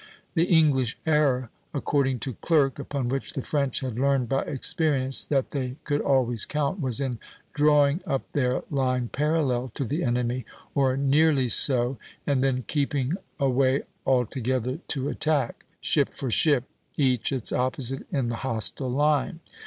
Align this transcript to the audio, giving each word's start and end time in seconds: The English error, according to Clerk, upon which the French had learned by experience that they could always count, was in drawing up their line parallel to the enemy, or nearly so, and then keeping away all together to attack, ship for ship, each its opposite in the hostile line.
The 0.33 0.45
English 0.45 0.97
error, 1.05 1.51
according 1.75 2.17
to 2.21 2.33
Clerk, 2.33 2.79
upon 2.79 3.07
which 3.09 3.33
the 3.33 3.43
French 3.43 3.81
had 3.81 3.99
learned 3.99 4.29
by 4.29 4.41
experience 4.45 5.25
that 5.25 5.51
they 5.51 5.75
could 5.83 6.01
always 6.01 6.43
count, 6.47 6.79
was 6.79 6.99
in 6.99 7.19
drawing 7.53 8.01
up 8.07 8.23
their 8.33 8.63
line 8.71 9.09
parallel 9.09 9.69
to 9.75 9.85
the 9.85 10.01
enemy, 10.03 10.43
or 10.73 10.97
nearly 10.97 11.49
so, 11.49 11.99
and 12.25 12.43
then 12.43 12.63
keeping 12.65 13.13
away 13.39 13.83
all 14.03 14.25
together 14.25 14.79
to 14.87 15.07
attack, 15.07 15.65
ship 15.81 16.09
for 16.11 16.31
ship, 16.31 16.63
each 16.97 17.31
its 17.31 17.53
opposite 17.53 18.07
in 18.11 18.29
the 18.29 18.37
hostile 18.37 18.89
line. 18.89 19.39